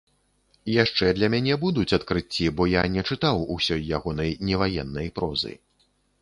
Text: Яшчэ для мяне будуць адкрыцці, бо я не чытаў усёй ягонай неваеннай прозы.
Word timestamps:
Яшчэ 0.83 1.09
для 1.17 1.27
мяне 1.33 1.57
будуць 1.63 1.93
адкрыцці, 1.97 2.47
бо 2.61 2.67
я 2.71 2.81
не 2.95 3.03
чытаў 3.09 3.43
усёй 3.57 3.85
ягонай 3.99 4.35
неваеннай 4.49 5.07
прозы. 5.21 5.53